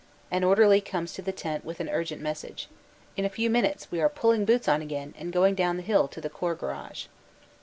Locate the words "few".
3.29-3.51